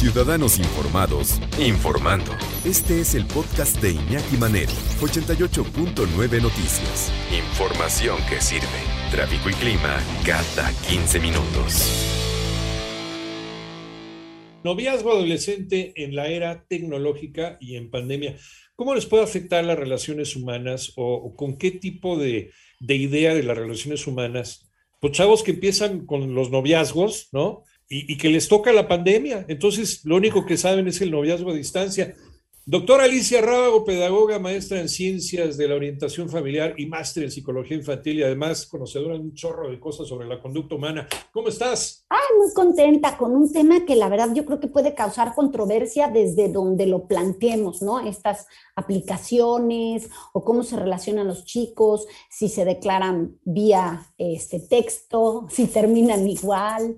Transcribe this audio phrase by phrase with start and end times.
[0.00, 2.32] Ciudadanos Informados, informando.
[2.64, 7.12] Este es el podcast de Iñaki Manero, 88.9 Noticias.
[7.30, 8.64] Información que sirve.
[9.10, 11.84] Tráfico y clima cada 15 minutos.
[14.64, 18.38] Noviazgo adolescente en la era tecnológica y en pandemia.
[18.76, 23.42] ¿Cómo les puede afectar las relaciones humanas o, con qué tipo de, de idea de
[23.42, 24.66] las relaciones humanas?
[24.98, 27.64] Pues chavos que empiezan con los noviazgos, ¿no?
[27.92, 29.44] Y, que les toca la pandemia.
[29.48, 32.14] Entonces, lo único que saben es el noviazgo a distancia.
[32.64, 37.76] Doctora Alicia Rábago, pedagoga, maestra en ciencias de la orientación familiar y máster en psicología
[37.76, 41.08] infantil y además conocedora de un chorro de cosas sobre la conducta humana.
[41.32, 42.04] ¿Cómo estás?
[42.10, 46.08] Ah, muy contenta con un tema que la verdad yo creo que puede causar controversia
[46.08, 47.98] desde donde lo planteemos, ¿no?
[48.06, 55.66] Estas aplicaciones o cómo se relacionan los chicos, si se declaran vía este texto, si
[55.66, 56.96] terminan igual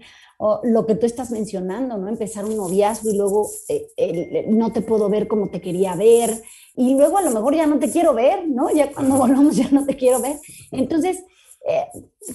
[0.65, 2.09] lo que tú estás mencionando, ¿no?
[2.09, 6.43] Empezar un noviazgo y luego eh, no te puedo ver como te quería ver
[6.75, 8.71] y luego a lo mejor ya no te quiero ver, ¿no?
[8.71, 10.39] Ya cuando volvamos ya no te quiero ver.
[10.71, 11.25] Entonces,
[11.69, 11.87] eh,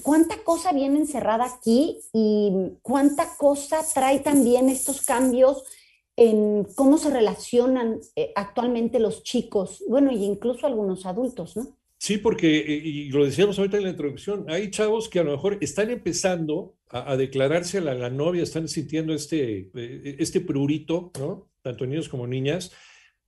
[0.03, 5.63] ¿cuánta cosa viene encerrada aquí y cuánta cosa trae también estos cambios
[6.15, 11.76] en cómo se relacionan eh, actualmente los chicos, bueno, y incluso algunos adultos, ¿no?
[11.99, 15.31] Sí, porque, eh, y lo decíamos ahorita en la introducción, hay chavos que a lo
[15.31, 21.49] mejor están empezando a, declararse a la, novia, están sintiendo este, eh, este prurito, ¿no?
[21.61, 22.71] Tanto niños como niñas,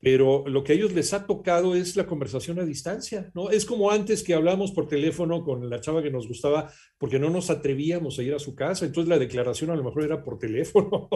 [0.02, 3.50] pero lo que a ellos les ha tocado es la conversación a distancia, ¿no?
[3.50, 7.30] Es como antes que hablamos por teléfono con la chava que nos gustaba porque no
[7.30, 10.40] nos atrevíamos a ir a su casa, entonces la declaración a lo mejor era por
[10.40, 11.10] teléfono.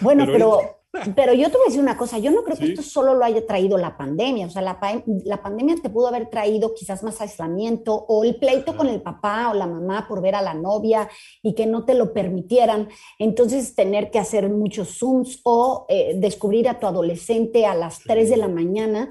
[0.00, 2.82] Bueno, pero, pero, yo te voy a decir una cosa, yo no creo que esto
[2.82, 4.78] solo lo haya traído la pandemia, o sea, la,
[5.24, 9.50] la, pandemia te pudo haber traído quizás más aislamiento o el pleito con el papá
[9.50, 11.08] o la mamá por ver a la novia
[11.42, 16.68] y que no te lo permitieran, entonces tener que hacer muchos Zooms o eh, descubrir
[16.68, 19.10] a tu adolescente a las 3 de la mañana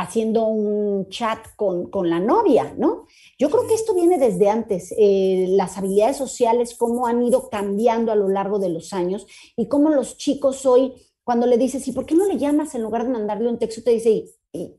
[0.00, 3.06] haciendo un chat con, con, la novia, ¿no?
[3.38, 8.12] Yo creo que esto viene desde antes, eh, las habilidades sociales, cómo han ido cambiando
[8.12, 10.94] a lo largo de los años y cómo los chicos hoy,
[11.28, 13.82] cuando le dices, ¿y por qué no le llamas en lugar de mandarle un texto?
[13.82, 14.24] Te dice,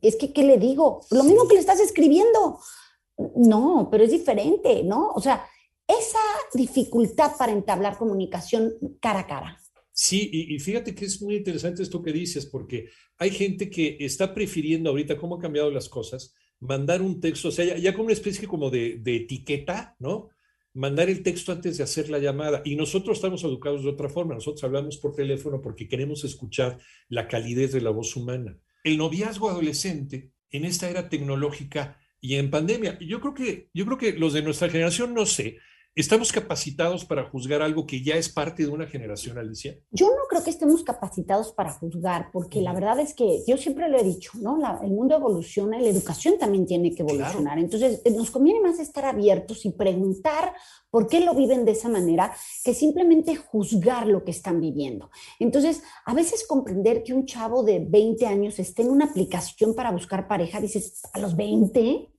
[0.02, 1.06] es que, ¿qué le digo?
[1.12, 2.58] Lo mismo que le estás escribiendo.
[3.36, 5.10] No, pero es diferente, ¿no?
[5.10, 5.46] O sea,
[5.88, 6.18] esa
[6.56, 9.62] dificultad para entablar comunicación cara a cara.
[9.92, 12.90] Sí, y, fíjate que es muy interesante esto que dices, porque
[13.20, 17.52] hay gente que está prefiriendo ahorita cómo han cambiado las cosas, mandar un texto, o
[17.52, 20.30] sea, ya, como una especie como de, etiqueta, ¿no?
[20.74, 22.62] Mandar el texto antes de hacer la llamada.
[22.66, 27.28] Y nosotros estamos educados de otra forma, nosotros hablamos por teléfono porque queremos escuchar la
[27.28, 28.58] calidez de la voz humana.
[28.84, 33.98] El noviazgo adolescente en esta era tecnológica y en pandemia, yo creo que, yo creo
[33.98, 35.58] que los de nuestra generación, no sé,
[35.96, 39.78] ¿Estamos capacitados para juzgar algo que ya es parte de una generación, Alicia?
[39.92, 43.90] Yo no creo que estemos capacitados para juzgar, porque la verdad es que yo siempre
[43.90, 44.60] lo he dicho, ¿no?
[44.82, 47.58] el mundo evoluciona y la educación también tiene que evolucionar.
[47.58, 50.54] Entonces, eh, nos conviene más estar abiertos y preguntar
[50.92, 52.34] por qué lo viven de esa manera
[52.64, 55.10] que simplemente juzgar lo que están viviendo.
[55.40, 59.92] Entonces, a veces comprender que un chavo de 20 años esté en una aplicación para
[59.92, 62.10] buscar pareja, dices, a los 20,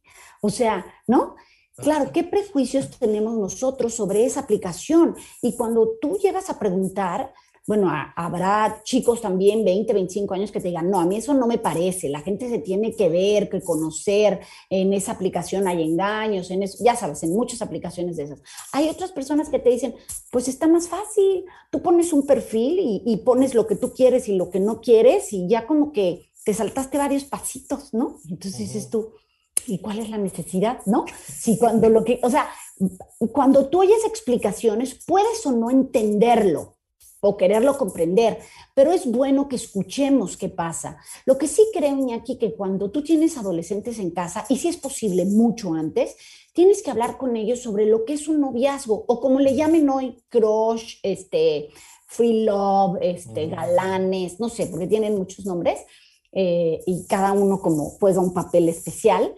[0.43, 1.37] o sea, ¿no?
[1.83, 5.17] Claro, ¿qué prejuicios tenemos nosotros sobre esa aplicación?
[5.41, 7.33] Y cuando tú llegas a preguntar,
[7.67, 11.47] bueno, habrá chicos también, 20, 25 años, que te digan, no, a mí eso no
[11.47, 16.51] me parece, la gente se tiene que ver, que conocer, en esa aplicación hay engaños,
[16.51, 18.43] en eso, ya sabes, en muchas aplicaciones de esas.
[18.73, 19.95] Hay otras personas que te dicen,
[20.31, 24.35] pues está más fácil, tú pones un perfil y, pones lo que tú quieres y
[24.35, 28.19] lo que no quieres y ya como que te saltaste varios pasitos, ¿no?
[28.29, 29.13] Entonces dices tú,
[29.67, 30.81] ¿y cuál es la necesidad?
[30.87, 31.05] ¿No?
[31.27, 32.49] Si cuando lo que, o sea,
[33.33, 36.77] cuando tú oyes explicaciones, puedes o no entenderlo
[37.21, 38.39] o quererlo comprender,
[38.75, 40.97] pero es bueno que escuchemos qué pasa.
[41.27, 44.79] Lo que sí creo, Iñaki, que cuando tú tienes adolescentes en casa, y si es
[44.79, 46.17] posible mucho antes,
[46.55, 49.89] tienes que hablar con ellos sobre lo que es un noviazgo, o como le llamen
[49.91, 51.69] hoy, crush, este,
[52.07, 55.81] free love, este, galanes, no sé, porque tienen muchos nombres,
[56.33, 59.35] eh, y cada uno como juega un papel especial,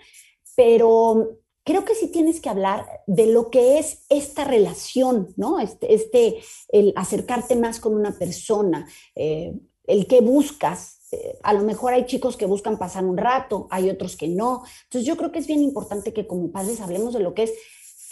[0.57, 5.61] pero creo que sí tienes que hablar de lo que es esta relación, ¿no?
[5.61, 9.55] Este, este el acercarte más con una persona, eh,
[9.87, 10.99] el que buscas.
[11.13, 14.63] Eh, a lo mejor hay chicos que buscan pasar un rato, hay otros que no.
[14.85, 17.53] Entonces yo creo que es bien importante que como padres hablemos de lo que es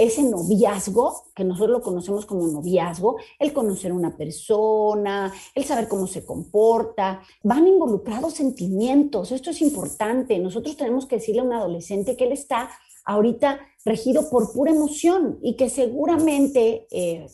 [0.00, 5.88] ese noviazgo, que nosotros lo conocemos como noviazgo, el conocer a una persona, el saber
[5.88, 10.38] cómo se comporta, van involucrados sentimientos, esto es importante.
[10.38, 12.70] Nosotros tenemos que decirle a un adolescente que él está
[13.04, 17.26] ahorita regido por pura emoción y que seguramente eh,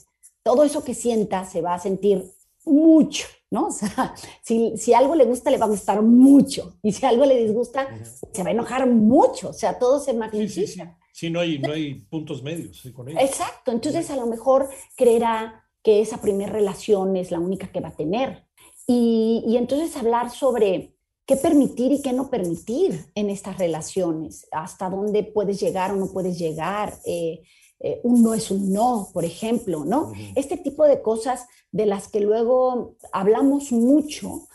[0.43, 2.33] todo eso que sienta se va a sentir
[2.65, 3.67] mucho, ¿no?
[3.69, 4.13] O sea,
[4.43, 6.79] si, si, algo le gusta, le va a gustar mucho.
[6.83, 7.87] Y si algo le disgusta,
[8.33, 9.51] se va a enojar mucho.
[9.51, 10.99] O sea, todo se magnifica.
[11.17, 13.73] Sí, no, hay, no hay puntos medios con Exacto.
[13.73, 17.97] Entonces, a lo mejor creerá que esa primera relación es la única que va a
[17.97, 18.45] tener.
[18.87, 24.91] Y, y entonces hablar sobre qué permitir y qué no permitir en estas relaciones, hasta
[24.91, 26.99] dónde puedes llegar o no puedes llegar.
[27.07, 27.41] Eh,
[27.81, 30.13] eh, un no es un no, por ejemplo, ¿no?
[30.35, 34.46] Este tipo de cosas de las que luego hablamos mucho,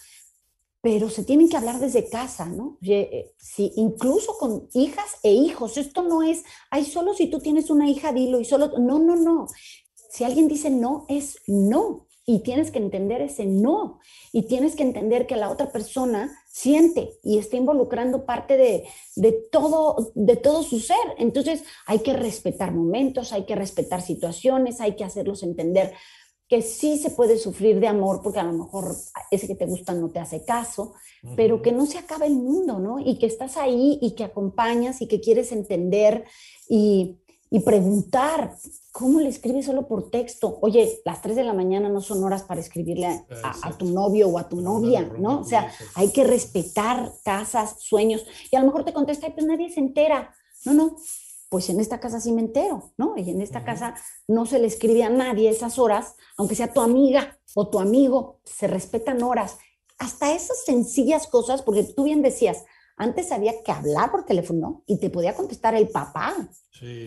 [0.81, 2.77] pero se tienen que hablar desde casa, ¿no?
[2.81, 7.69] Eh, si, incluso con hijas e hijos, esto no es, ay, solo si tú tienes
[7.69, 9.45] una hija, dilo, y solo, no, no, no.
[10.09, 13.99] Si alguien dice no, es no, y tienes que entender ese no,
[14.31, 18.83] y tienes que entender que la otra persona siente y está involucrando parte de,
[19.15, 20.97] de, todo, de todo su ser.
[21.17, 25.93] Entonces hay que respetar momentos, hay que respetar situaciones, hay que hacerlos entender
[26.51, 28.93] que sí se puede sufrir de amor, porque a lo mejor
[29.31, 30.91] ese que te gusta no te hace caso,
[31.37, 32.99] pero que no se acaba el mundo, ¿no?
[32.99, 36.25] Y que estás ahí y que acompañas y que quieres entender
[36.67, 38.57] y, y preguntar,
[38.91, 40.59] ¿cómo le escribes solo por texto?
[40.59, 43.07] Oye, las 3 de la mañana no son horas para escribirle
[43.43, 45.39] a, tu novio o a tu novia, ¿no?
[45.39, 48.25] O sea, hay que respetar casas, sueños.
[48.51, 50.35] Y a lo mejor te contesta, pues nadie se entera.
[50.65, 50.97] No, no,
[51.51, 53.15] pues en esta casa sí me entero, ¿no?
[53.17, 53.93] Y en esta casa
[54.25, 58.39] no se le escribe a nadie esas horas, aunque sea tu amiga o tu amigo,
[58.45, 59.57] se respetan horas.
[59.99, 62.63] Hasta esas sencillas cosas, porque tú bien decías,
[62.95, 66.33] antes había que hablar por teléfono y te podía contestar el papá,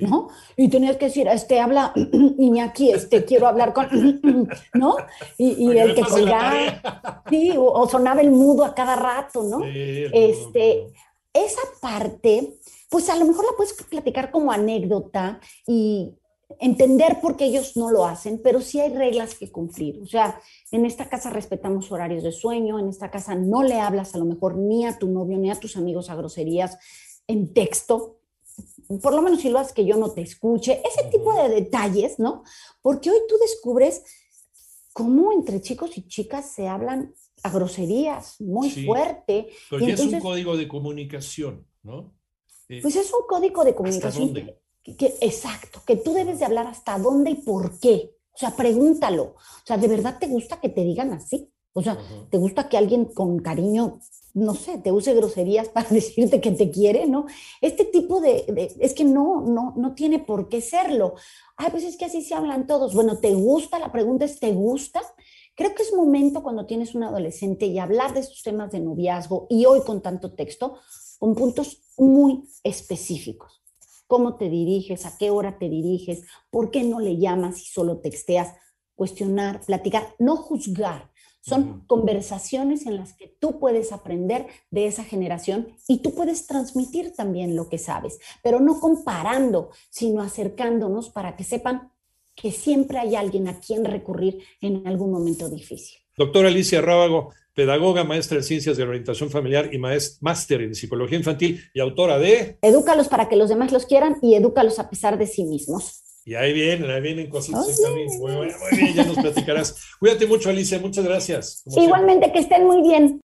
[0.03, 0.29] ¿no?
[0.59, 1.95] Y tenías que decir, este habla
[2.39, 3.89] Iñaki, este quiero hablar con,
[4.75, 4.97] ¿no?
[5.39, 9.65] Y, el que colgaba, sí, o, sonaba el mudo a cada rato, ¿no?
[9.65, 10.93] este,
[11.33, 12.59] esa parte,
[12.95, 16.15] pues a lo mejor la puedes platicar como anécdota y
[16.61, 20.01] entender por qué ellos no lo hacen, pero sí hay reglas que cumplir.
[20.01, 24.15] O sea, en esta casa respetamos horarios de sueño, en esta casa no le hablas
[24.15, 26.79] a lo mejor ni a tu novio ni a tus amigos a groserías
[27.27, 28.21] en texto,
[29.03, 32.21] por lo menos si lo haces que yo no te escuche, ese tipo de detalles,
[32.21, 32.45] ¿no?
[32.81, 34.05] Porque hoy tú descubres
[34.93, 37.13] cómo entre chicos y chicas se hablan
[37.43, 39.49] a groserías muy fuerte.
[39.69, 42.15] Pero ya es un código de comunicación, ¿no?
[42.69, 44.35] Eh, pues es un código de comunicación.
[44.83, 48.15] Que, exacto, que tú debes de hablar hasta dónde y por qué.
[48.35, 49.23] O sea, pregúntalo.
[49.25, 51.51] O sea, ¿de verdad te gusta que te digan así?
[51.73, 51.99] O sea,
[52.31, 54.01] ¿te gusta que alguien con cariño,
[54.35, 57.27] no sé, te use groserías para decirte que te quiere, ¿no?
[57.61, 61.15] Este tipo de, es que no, no, no tiene por qué serlo.
[61.57, 62.95] Ay, pues es que así se hablan todos.
[62.95, 63.79] Bueno, ¿te gusta?
[63.79, 65.03] La pregunta es, ¿te gusta?
[65.57, 69.47] Creo que es momento cuando tienes un adolescente y hablar de estos temas de noviazgo
[69.49, 70.79] y hoy con tanto texto,
[71.25, 73.63] con puntos muy específicos.
[74.07, 78.01] Cómo te diriges, a qué hora te diriges, por qué no le llamas y solo
[78.01, 78.53] texteas,
[78.95, 81.11] cuestionar, platicar, no juzgar.
[81.41, 87.15] Son conversaciones en las que tú puedes aprender de esa generación y tú puedes transmitir
[87.15, 91.91] también lo que sabes, pero no comparando, sino acercándonos para que sepan
[92.35, 96.04] que siempre hay alguien a quien recurrir en algún momento difícil.
[96.17, 101.61] Doctora Alicia Rábago, pedagoga, maestra en ciencias de orientación familiar y máster en psicología infantil
[101.73, 102.59] y autora de...
[102.63, 106.03] Edúcalos para que los demás los quieran y edúcalos a pesar de sí mismos.
[106.27, 108.09] Y ahí vienen, ahí vienen cositas también.
[108.19, 108.49] Muy, muy
[108.81, 109.77] bien, ya nos platicarás.
[110.01, 111.63] Cuídate mucho, Alicia, muchas gracias.
[111.77, 113.23] Igualmente, que estén muy bien.